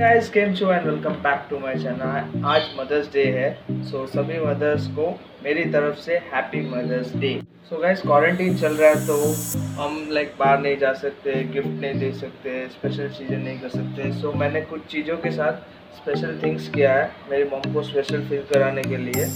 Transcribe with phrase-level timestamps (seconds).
[0.00, 4.06] Guys केम show and welcome back to my channel आज mother's day है so so,
[4.12, 5.08] सभी मदर्स को
[5.44, 7.32] मेरी तरफ़ से happy mother's day
[7.70, 9.16] so guys quarantine चल रहा है तो
[9.82, 14.10] हम लाइक बाहर नहीं जा सकते गिफ्ट नहीं दे सकते स्पेशल चीज़ें नहीं कर सकते.
[14.12, 15.60] सो so, मैंने कुछ चीज़ों के साथ
[15.96, 19.26] स्पेशल थिंग्स किया है मेरी मम को स्पेशल फील कराने के लिए.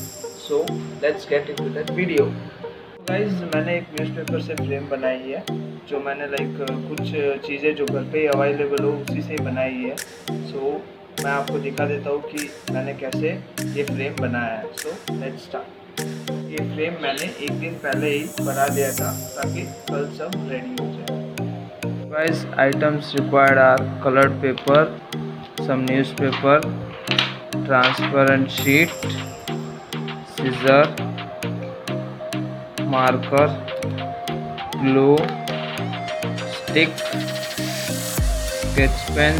[0.49, 0.67] So
[1.03, 2.25] let's get into that video
[3.09, 5.41] guys मैंने एक न्यूज़पेपर से फ्रेम बनाई है
[5.89, 6.57] जो मैंने लाइक
[6.89, 7.01] कुछ
[7.47, 11.87] चीज़ें जो घर पे अवेलेबल हो उसी से बनाई है। सो so, मैं आपको दिखा
[11.87, 13.33] देता हूँ कि मैंने कैसे
[13.77, 16.01] ये फ्रेम बनाया है। सो लेट्स स्टार्ट
[16.53, 20.91] ये फ्रेम मैंने एक दिन पहले ही बना दिया था ताकि कल सब रेडी हो
[20.97, 24.99] जाए। Guys items required are coloured paper
[25.67, 26.71] some newspaper
[27.57, 28.89] transparent sheet
[30.37, 31.13] scissor
[32.95, 33.47] marker
[34.75, 35.17] glue,
[36.57, 36.93] stick,
[38.51, 39.39] sketch pen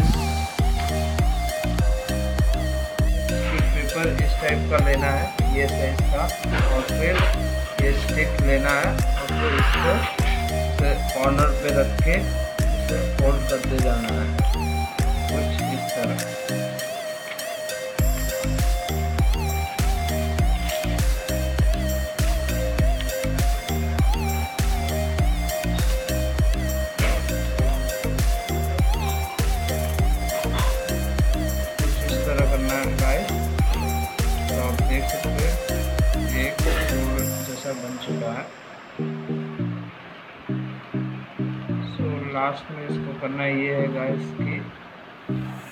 [3.75, 5.25] paper इस टाइप का लेना है,
[5.57, 6.23] ये साइज़ का,
[6.75, 7.13] और फिर
[7.85, 9.91] ये स्टिक लेना है, और फिर इसको
[11.15, 12.19] कॉर्नर पे रख के
[13.17, 14.27] फोल्ड करते जाना है।
[15.31, 16.74] कुछ इस तरह।
[37.75, 38.43] चुका है।
[41.85, 44.53] सो so, लास्ट में इसको करना ये है गाइस कि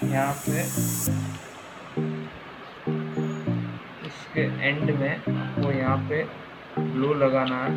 [0.08, 0.62] यहाँ पे
[4.08, 5.16] इसके एंड में
[5.58, 6.24] वो यहाँ पे
[6.80, 7.72] ग्लू लगाना है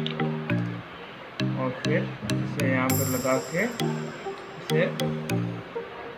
[1.56, 4.86] और फिर इसे यहाँ पे लगा के इसे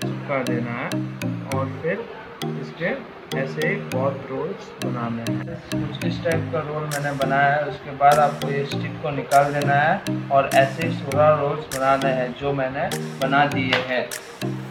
[0.01, 0.89] चिपका देना है
[1.55, 2.05] और फिर
[2.61, 7.91] इसके ऐसे बहुत रोल्स बनाने हैं। कुछ इस टाइप का रोल मैंने बनाया है, उसके
[7.97, 12.53] बाद आपको ये स्टिक को निकाल देना है और ऐसे सोलह रोल्स बनाने हैं जो
[12.53, 12.89] मैंने
[13.21, 14.03] बना दिए हैं।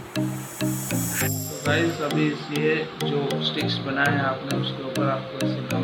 [0.09, 2.27] तो गाइस अभी
[2.57, 5.83] ये जो स्टिक्स बनाए हैं आपने, उसके ऊपर आपको इसे कम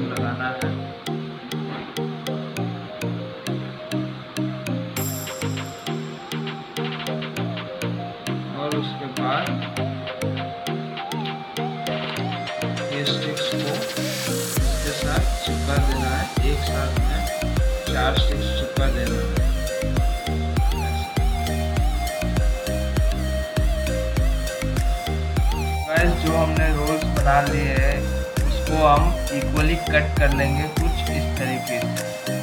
[26.44, 28.00] हमने रोल्स बना लिए हैं,
[28.48, 32.43] उसको हम इक्वली कट कर लेंगे कुछ इस तरीके से।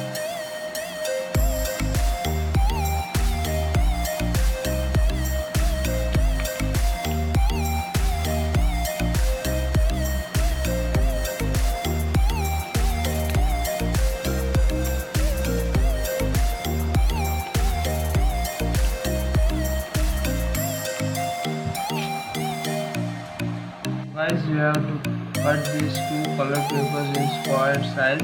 [24.31, 28.21] Guys you have to cut these two color papers in square size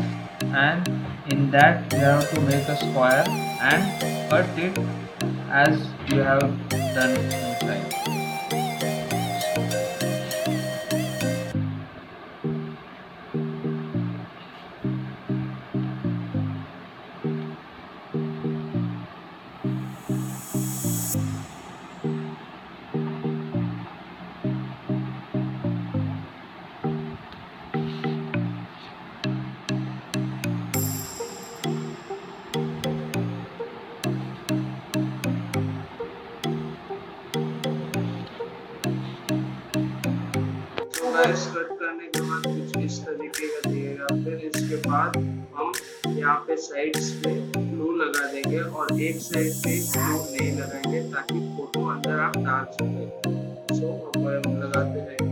[0.65, 0.87] and
[1.31, 3.25] in that you have to make a square
[3.71, 4.77] and cut it
[5.49, 8.16] as you have done inside
[41.27, 45.17] slice cut करने के बाद कुछ इस तरीके का दिएगा, फिर इसके बाद
[45.55, 45.71] हम
[46.17, 51.39] यहाँ पे साइड्स पे ग्लू लगा देंगे और एक साइड पे ग्लू नहीं लगाएँगे ताकि
[51.57, 55.26] फ़ोटो अंदर आप डाल सकें। सो हम लगाते हैं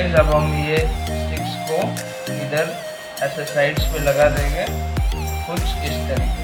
[0.00, 1.78] गाइस अब हम ये स्टिक्स को
[2.34, 2.70] इधर
[3.24, 4.64] ऐसे साइड्स पे लगा देंगे,
[5.46, 6.39] कुछ इस तरीके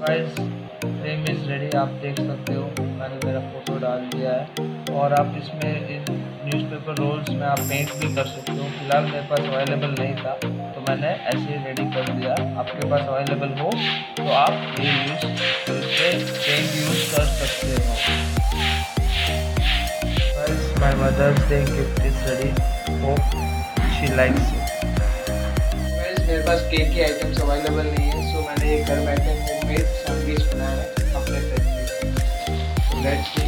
[0.00, 0.28] गाइस
[0.82, 2.62] फ्रेम इज़ रेडी आप देख सकते हो,
[2.98, 6.04] मैंने मेरा फ़ोटो डाल दिया है। और आप इसमें इन
[6.44, 10.32] न्यूज़पेपर रोल्स में आप पेंट भी कर सकते हो। फ़िलहाल मेरे पास अवेलेबल नहीं था
[10.44, 13.70] तो मैंने ऐसे ही रेडी कर दिया। आपके पास अवेलेबल हो
[14.16, 15.26] तो आप ये यूज़
[15.76, 16.10] इससे
[16.40, 18.28] पेंट यूज़ कर सकते हो।
[21.50, 22.50] Day gift is ready.
[23.02, 23.34] Hope
[23.96, 24.60] she likes it.
[24.60, 24.79] guys
[26.30, 30.42] मेरे पास केक के आइटम्स अवेलेबल नहीं है सो मैंने ये घर बैठे होममेड सैंडविच
[30.52, 30.84] बनाया है,
[31.20, 33.39] अपने फ्रेंड लेट्स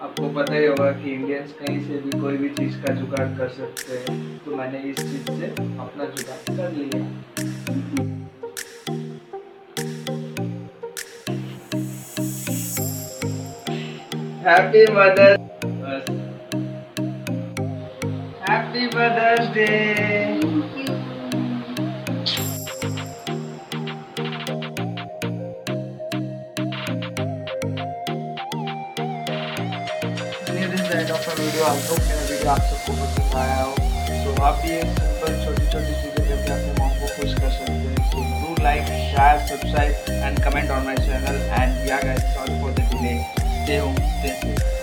[0.00, 3.48] आपको पता ही होगा कि इंडियंस कहीं से भी कोई भी चीज़ का जुगाड़ कर
[3.48, 7.00] सकते हैं तो मैंने इस चीज़ से अपना जुगाड़ कर लिया।
[14.46, 15.32] Happy mother
[18.48, 19.68] happy mother's day
[31.00, 33.74] and doctor video I hope मेरा वीडियो आप सबको पसंद आया हो।
[34.24, 37.72] तो आप भी एक सिंपल छोटी छोटी चीज़ें करके अपने मॉम को खुश कर सकते
[37.72, 42.60] हैं। So do like share subscribe and comment on my channel and yeah guys sorry
[42.60, 43.16] for the delay
[43.54, 44.79] stay home stay safe